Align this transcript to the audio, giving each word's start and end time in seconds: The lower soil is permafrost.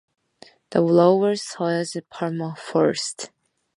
The 0.71 0.81
lower 0.81 1.35
soil 1.35 1.81
is 1.81 1.95
permafrost. 2.11 3.29